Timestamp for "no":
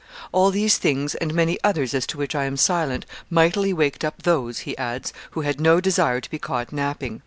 5.61-5.79